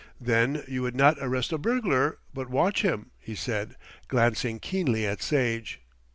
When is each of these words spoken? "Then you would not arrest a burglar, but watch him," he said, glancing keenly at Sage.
"Then 0.19 0.63
you 0.67 0.81
would 0.81 0.95
not 0.95 1.17
arrest 1.21 1.51
a 1.53 1.59
burglar, 1.59 2.17
but 2.33 2.49
watch 2.49 2.81
him," 2.81 3.11
he 3.19 3.35
said, 3.35 3.75
glancing 4.07 4.59
keenly 4.59 5.05
at 5.05 5.21
Sage. 5.21 5.79